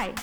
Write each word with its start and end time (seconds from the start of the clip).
Hi, 0.00 0.14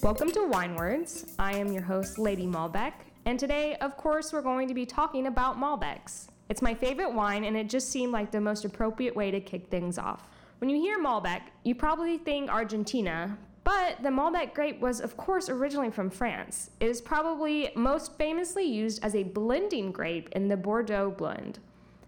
welcome 0.00 0.30
to 0.30 0.46
Wine 0.46 0.76
Words. 0.76 1.34
I 1.40 1.56
am 1.56 1.72
your 1.72 1.82
host, 1.82 2.20
Lady 2.20 2.46
Malbec, 2.46 2.92
and 3.24 3.36
today, 3.36 3.74
of 3.80 3.96
course, 3.96 4.32
we're 4.32 4.42
going 4.42 4.68
to 4.68 4.74
be 4.74 4.86
talking 4.86 5.26
about 5.26 5.58
Malbecs. 5.58 6.28
It's 6.48 6.62
my 6.62 6.72
favorite 6.72 7.12
wine, 7.12 7.42
and 7.42 7.56
it 7.56 7.68
just 7.68 7.90
seemed 7.90 8.12
like 8.12 8.30
the 8.30 8.40
most 8.40 8.64
appropriate 8.64 9.16
way 9.16 9.32
to 9.32 9.40
kick 9.40 9.66
things 9.66 9.98
off. 9.98 10.28
When 10.58 10.70
you 10.70 10.76
hear 10.76 11.02
Malbec, 11.02 11.40
you 11.64 11.74
probably 11.74 12.16
think 12.16 12.48
Argentina, 12.48 13.36
but 13.64 14.00
the 14.04 14.08
Malbec 14.08 14.54
grape 14.54 14.78
was, 14.78 15.00
of 15.00 15.16
course, 15.16 15.48
originally 15.48 15.90
from 15.90 16.10
France. 16.10 16.70
It 16.78 16.88
is 16.88 17.00
probably 17.00 17.72
most 17.74 18.16
famously 18.16 18.62
used 18.62 19.04
as 19.04 19.16
a 19.16 19.24
blending 19.24 19.90
grape 19.90 20.28
in 20.36 20.46
the 20.46 20.56
Bordeaux 20.56 21.10
blend. 21.10 21.58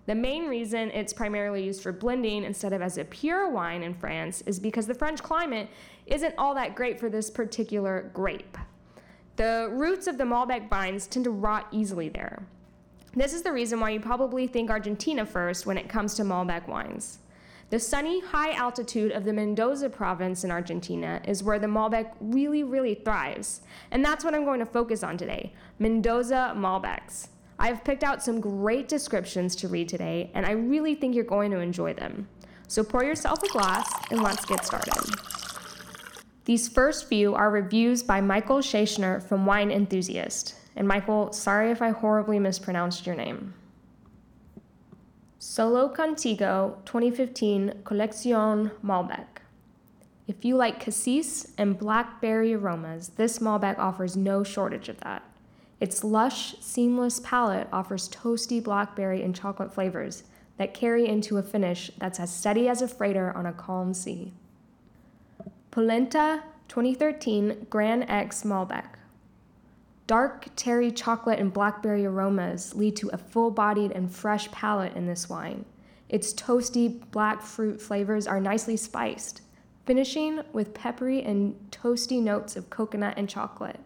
The 0.06 0.14
main 0.14 0.46
reason 0.46 0.90
it's 0.92 1.12
primarily 1.12 1.64
used 1.64 1.82
for 1.82 1.92
blending 1.92 2.44
instead 2.44 2.72
of 2.72 2.80
as 2.80 2.96
a 2.96 3.04
pure 3.04 3.50
wine 3.50 3.82
in 3.82 3.92
France 3.92 4.42
is 4.46 4.60
because 4.60 4.86
the 4.86 4.94
French 4.94 5.22
climate 5.22 5.68
isn't 6.06 6.34
all 6.38 6.54
that 6.54 6.76
great 6.76 7.00
for 7.00 7.10
this 7.10 7.28
particular 7.28 8.10
grape. 8.14 8.56
The 9.34 9.68
roots 9.72 10.06
of 10.06 10.16
the 10.16 10.24
Malbec 10.24 10.70
vines 10.70 11.06
tend 11.08 11.24
to 11.24 11.30
rot 11.30 11.66
easily 11.72 12.08
there. 12.08 12.46
This 13.14 13.34
is 13.34 13.42
the 13.42 13.52
reason 13.52 13.80
why 13.80 13.90
you 13.90 14.00
probably 14.00 14.46
think 14.46 14.70
Argentina 14.70 15.26
first 15.26 15.66
when 15.66 15.76
it 15.76 15.88
comes 15.88 16.14
to 16.14 16.22
Malbec 16.22 16.68
wines. 16.68 17.18
The 17.70 17.80
sunny, 17.80 18.20
high 18.20 18.52
altitude 18.52 19.10
of 19.10 19.24
the 19.24 19.32
Mendoza 19.32 19.90
province 19.90 20.44
in 20.44 20.52
Argentina 20.52 21.20
is 21.26 21.42
where 21.42 21.58
the 21.58 21.66
Malbec 21.66 22.12
really, 22.20 22.62
really 22.62 22.94
thrives. 22.94 23.62
And 23.90 24.04
that's 24.04 24.24
what 24.24 24.34
I'm 24.34 24.44
going 24.44 24.60
to 24.60 24.66
focus 24.66 25.02
on 25.02 25.16
today 25.16 25.52
Mendoza 25.80 26.54
Malbecs. 26.56 27.28
I've 27.58 27.84
picked 27.84 28.04
out 28.04 28.22
some 28.22 28.40
great 28.40 28.88
descriptions 28.88 29.56
to 29.56 29.68
read 29.68 29.88
today, 29.88 30.30
and 30.34 30.44
I 30.44 30.52
really 30.52 30.94
think 30.94 31.14
you're 31.14 31.24
going 31.24 31.50
to 31.52 31.60
enjoy 31.60 31.94
them. 31.94 32.28
So 32.68 32.82
pour 32.82 33.04
yourself 33.04 33.42
a 33.42 33.48
glass 33.48 33.90
and 34.10 34.22
let's 34.22 34.44
get 34.44 34.64
started. 34.64 34.92
These 36.44 36.68
first 36.68 37.08
few 37.08 37.34
are 37.34 37.50
reviews 37.50 38.02
by 38.02 38.20
Michael 38.20 38.58
Schachner 38.58 39.22
from 39.22 39.46
Wine 39.46 39.70
Enthusiast. 39.70 40.54
And 40.76 40.86
Michael, 40.86 41.32
sorry 41.32 41.70
if 41.70 41.80
I 41.80 41.90
horribly 41.90 42.38
mispronounced 42.38 43.06
your 43.06 43.16
name. 43.16 43.54
Solo 45.38 45.88
Contigo 45.92 46.84
2015 46.84 47.82
Collection 47.84 48.70
Malbec. 48.84 49.26
If 50.26 50.44
you 50.44 50.56
like 50.56 50.80
cassis 50.80 51.52
and 51.56 51.78
blackberry 51.78 52.52
aromas, 52.52 53.10
this 53.10 53.38
Malbec 53.38 53.78
offers 53.78 54.16
no 54.16 54.42
shortage 54.42 54.88
of 54.88 54.98
that. 55.00 55.22
Its 55.80 56.02
lush, 56.02 56.56
seamless 56.60 57.20
palate 57.20 57.68
offers 57.72 58.08
toasty 58.08 58.62
blackberry 58.62 59.22
and 59.22 59.34
chocolate 59.34 59.72
flavors 59.72 60.22
that 60.56 60.72
carry 60.72 61.06
into 61.06 61.36
a 61.36 61.42
finish 61.42 61.90
that's 61.98 62.18
as 62.18 62.34
steady 62.34 62.68
as 62.68 62.80
a 62.80 62.88
freighter 62.88 63.36
on 63.36 63.44
a 63.44 63.52
calm 63.52 63.92
sea. 63.92 64.32
Polenta 65.70 66.42
2013 66.68 67.66
Grand 67.68 68.08
X 68.08 68.42
Malbec. 68.42 68.96
Dark 70.06 70.46
terry 70.56 70.90
chocolate 70.90 71.38
and 71.38 71.52
blackberry 71.52 72.06
aromas 72.06 72.74
lead 72.74 72.96
to 72.96 73.08
a 73.08 73.18
full 73.18 73.50
bodied 73.50 73.92
and 73.92 74.10
fresh 74.10 74.50
palate 74.50 74.94
in 74.94 75.06
this 75.06 75.28
wine. 75.28 75.64
Its 76.08 76.32
toasty 76.32 77.00
black 77.10 77.42
fruit 77.42 77.82
flavors 77.82 78.26
are 78.26 78.40
nicely 78.40 78.76
spiced, 78.76 79.42
finishing 79.84 80.40
with 80.52 80.72
peppery 80.72 81.22
and 81.22 81.54
toasty 81.70 82.22
notes 82.22 82.56
of 82.56 82.70
coconut 82.70 83.14
and 83.16 83.28
chocolate. 83.28 83.80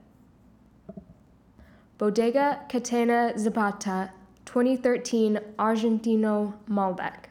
Bodega 2.00 2.64
Catena 2.70 3.38
Zapata 3.38 4.10
2013 4.46 5.38
Argentino 5.58 6.54
Malbec. 6.66 7.26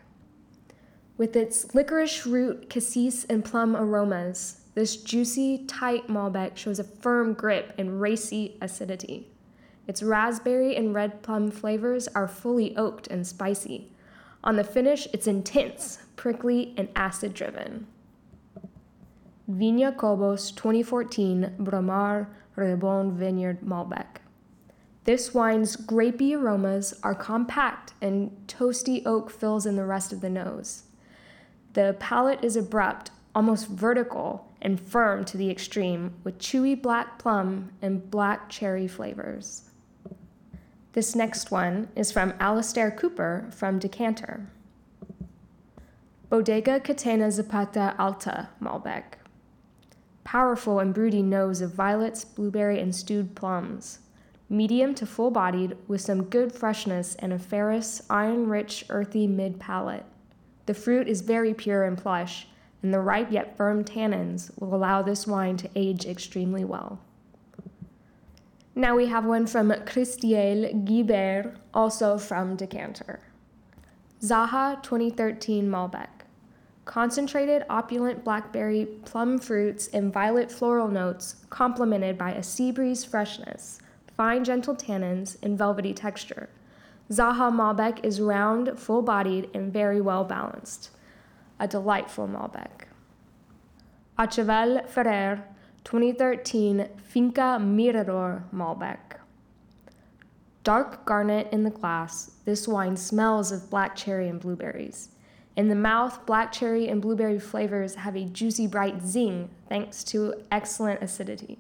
With 1.18 1.36
its 1.36 1.74
licorice 1.74 2.28
root, 2.28 2.70
cassis, 2.70 3.26
and 3.26 3.44
plum 3.44 3.76
aromas, 3.76 4.62
this 4.76 4.98
juicy, 4.98 5.66
tight 5.66 6.08
Malbec 6.08 6.56
shows 6.56 6.78
a 6.78 6.84
firm 6.84 7.34
grip 7.34 7.74
and 7.80 8.00
racy 8.00 8.58
acidity. 8.62 9.32
Its 9.88 10.04
raspberry 10.04 10.76
and 10.76 10.94
red 10.94 11.24
plum 11.24 11.50
flavors 11.50 12.08
are 12.10 12.28
fully 12.28 12.78
oaked 12.78 13.08
and 13.08 13.26
spicy. 13.26 13.92
On 14.44 14.56
the 14.56 14.64
finish, 14.64 15.08
it's 15.12 15.26
intense, 15.26 15.98
prickly, 16.16 16.76
and 16.78 16.90
acid 16.96 17.34
driven. 17.34 17.88
Viña 19.50 19.98
Cobos 19.98 20.52
2014 20.52 21.56
Bramare 21.58 22.28
Rebon 22.56 23.14
Vineyard 23.14 23.62
Malbec. 23.62 24.20
This 25.10 25.34
wine's 25.34 25.76
grapey 25.76 26.38
aromas 26.38 26.94
are 27.02 27.16
compact 27.16 27.94
and 28.00 28.30
toasty 28.46 29.02
oak 29.08 29.32
fills 29.32 29.66
in 29.66 29.76
the 29.76 29.84
rest 29.84 30.14
of 30.14 30.22
the 30.22 30.30
nose. 30.30 30.84
The 31.74 31.96
palate 32.00 32.44
is 32.44 32.56
abrupt, 32.56 33.10
almost 33.34 33.70
vertical, 33.70 34.54
and 34.62 34.80
firm 34.80 35.26
to 35.26 35.36
the 35.36 35.50
extreme, 35.50 36.14
with 36.24 36.38
chewy 36.38 36.80
black 36.80 37.18
plum 37.18 37.72
and 37.82 38.12
black 38.12 38.52
cherry 38.52 38.88
flavors. 38.88 39.72
This 40.94 41.16
next 41.16 41.50
one 41.50 41.88
is 41.96 42.12
from 42.12 42.36
Alistair 42.40 42.92
Cooper 42.92 43.50
from 43.50 43.80
Decanter. 43.80 44.46
Bodega 46.30 46.80
Catena 46.80 47.32
Zapata 47.32 47.96
Alta 47.98 48.50
Malbec. 48.62 49.18
Powerful 50.24 50.78
and 50.78 50.94
broody 50.94 51.24
nose 51.24 51.62
of 51.62 51.74
violets, 51.74 52.24
blueberry, 52.24 52.80
and 52.80 52.94
stewed 52.94 53.34
plums 53.34 54.02
medium 54.50 54.96
to 54.96 55.06
full 55.06 55.30
bodied, 55.30 55.78
with 55.88 56.02
some 56.02 56.24
good 56.24 56.52
freshness 56.52 57.16
and 57.20 57.32
a 57.32 57.40
ferrous, 57.40 58.02
iron 58.10 58.48
rich, 58.48 58.84
earthy 58.90 59.28
mid 59.28 59.60
palate. 59.60 60.06
The 60.66 60.74
fruit 60.74 61.08
is 61.08 61.22
very 61.22 61.54
pure 61.54 61.84
and 61.84 61.98
plush, 61.98 62.48
and 62.82 62.94
the 62.94 63.00
ripe 63.00 63.32
yet 63.32 63.56
firm 63.56 63.84
tannins 63.84 64.52
will 64.60 64.74
allow 64.74 65.02
this 65.02 65.28
wine 65.28 65.58
to 65.58 65.70
age 65.76 66.06
extremely 66.06 66.64
well. 66.64 67.00
Now 68.76 68.96
we 68.96 69.08
have 69.08 69.26
one 69.26 69.46
from 69.46 69.70
Christelle 69.70 70.86
Guibert, 70.86 71.56
also 71.74 72.18
from 72.18 72.56
Decanter. 72.56 73.20
Zaha 74.22 74.82
2013 74.82 75.70
Malbec. 75.70 76.08
Concentrated, 76.86 77.66
opulent 77.70 78.24
blackberry, 78.24 78.86
plum 79.06 79.38
fruits, 79.38 79.88
and 79.90 80.12
violet 80.12 80.52
floral 80.52 80.88
notes, 80.88 81.46
complemented 81.50 82.18
by 82.18 82.32
a 82.32 82.42
sea 82.42 82.72
breeze 82.72 83.06
freshness 83.06 83.80
fine, 84.20 84.44
gentle 84.44 84.76
tannins, 84.76 85.38
and 85.42 85.58
velvety 85.58 85.94
texture. 85.94 86.50
Zaha 87.10 87.50
Malbec 87.50 88.04
is 88.04 88.20
round, 88.20 88.78
full 88.78 89.02
bodied, 89.02 89.50
and 89.54 89.72
very 89.72 90.02
well 90.02 90.26
balanced. 90.26 90.90
A 91.58 91.70
delightful 91.70 92.28
Malbec. 92.28 92.90
Achaval 94.18 94.86
Ferrer 94.90 95.46
2013 95.86 96.90
Finca 97.02 97.60
Mirador 97.62 98.44
Malbec. 98.54 99.22
Dark 100.66 101.06
garnet 101.06 101.48
in 101.54 101.64
the 101.64 101.70
glass, 101.70 102.32
this 102.44 102.68
wine 102.68 102.98
smells 102.98 103.54
of 103.54 103.70
black 103.70 103.96
cherry 103.96 104.28
and 104.28 104.42
blueberries. 104.42 105.12
In 105.56 105.70
the 105.70 105.76
mouth, 105.76 106.26
black 106.26 106.52
cherry 106.52 106.90
and 106.90 107.02
blueberry 107.02 107.40
flavors 107.40 107.96
have 107.96 108.18
a 108.18 108.26
juicy, 108.26 108.68
bright 108.68 109.02
zing 109.02 109.50
thanks 109.70 110.04
to 110.04 110.34
excellent 110.52 111.02
acidity. 111.02 111.60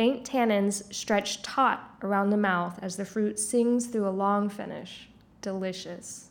Faint 0.00 0.24
tannins 0.24 0.82
stretch 0.94 1.42
taut 1.42 1.78
around 2.00 2.30
the 2.30 2.36
mouth 2.38 2.78
as 2.80 2.96
the 2.96 3.04
fruit 3.04 3.38
sings 3.38 3.86
through 3.86 4.08
a 4.08 4.18
long 4.24 4.48
finish. 4.48 5.10
Delicious. 5.42 6.30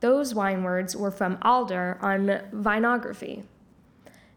Those 0.00 0.34
wine 0.34 0.64
words 0.64 0.96
were 0.96 1.10
from 1.10 1.36
Alder 1.42 1.98
on 2.00 2.28
Vinography. 2.50 3.44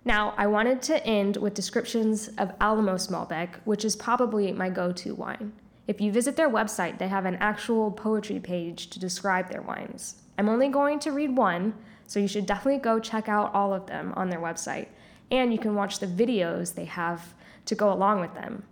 Now, 0.04 0.34
I 0.36 0.48
wanted 0.48 0.82
to 0.82 1.02
end 1.08 1.38
with 1.38 1.54
descriptions 1.54 2.28
of 2.38 2.52
Alamos 2.60 3.08
Malbec, 3.08 3.52
which 3.64 3.86
is 3.86 3.96
probably 3.96 4.52
my 4.52 4.70
go 4.70 4.92
to 4.92 5.16
wine. 5.16 5.54
If 5.88 6.02
you 6.02 6.12
visit 6.12 6.36
their 6.36 6.50
website, 6.50 6.98
they 6.98 7.08
have 7.08 7.24
an 7.24 7.36
actual 7.36 7.90
poetry 7.90 8.42
page 8.42 8.90
to 8.90 9.00
describe 9.00 9.50
their 9.50 9.62
wines. 9.62 10.16
I'm 10.38 10.50
only 10.50 10.68
going 10.68 11.00
to 11.00 11.14
read 11.14 11.38
one, 11.38 11.74
so 12.06 12.20
you 12.20 12.28
should 12.28 12.48
definitely 12.48 12.82
go 12.82 13.00
check 13.00 13.30
out 13.30 13.56
all 13.56 13.74
of 13.74 13.88
them 13.88 14.12
on 14.18 14.30
their 14.30 14.42
website. 14.42 14.88
And 15.32 15.54
you 15.54 15.58
can 15.58 15.74
watch 15.74 16.00
the 16.00 16.06
videos 16.06 16.76
they 16.76 16.84
have 16.84 17.34
to 17.66 17.76
go 17.76 17.92
along 17.92 18.22
with 18.22 18.34
them. 18.34 18.64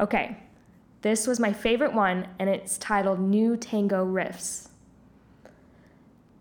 Okay, 0.00 0.36
this 1.02 1.26
was 1.26 1.38
my 1.38 1.52
favorite 1.52 1.94
one, 1.94 2.28
and 2.38 2.48
it's 2.48 2.78
titled 2.78 3.20
New 3.20 3.56
Tango 3.56 4.04
Riffs. 4.04 4.68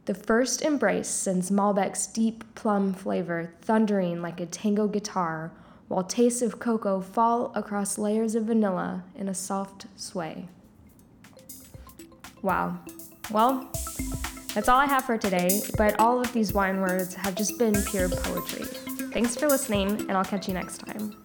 The 0.06 0.14
first 0.14 0.62
embrace 0.62 1.10
sends 1.10 1.52
Malbec's 1.52 2.08
deep 2.08 2.44
plum 2.56 2.94
flavor 2.94 3.52
thundering 3.62 4.22
like 4.22 4.40
a 4.40 4.46
tango 4.46 4.88
guitar, 4.88 5.52
while 5.90 6.04
tastes 6.04 6.42
of 6.42 6.60
cocoa 6.60 7.02
fall 7.02 7.52
across 7.56 7.98
layers 7.98 8.36
of 8.36 8.46
vanilla 8.46 9.04
in 9.16 9.28
a 9.28 9.34
soft 9.34 9.86
sway. 9.96 10.48
Wow. 12.42 12.78
Well, 13.32 13.70
that's 14.54 14.70
all 14.70 14.80
I 14.80 14.86
have 14.86 15.06
for 15.06 15.18
today, 15.18 15.62
but 15.78 16.00
all 16.00 16.20
of 16.20 16.32
these 16.34 16.54
wine 16.54 16.80
words 16.80 17.14
have 17.14 17.36
just 17.36 17.60
been 17.60 17.76
pure 17.90 18.10
poetry. 18.10 18.66
Thanks 19.12 19.36
for 19.36 19.48
listening, 19.48 19.90
and 20.08 20.12
I'll 20.12 20.26
catch 20.26 20.48
you 20.48 20.54
next 20.54 20.80
time. 20.80 21.16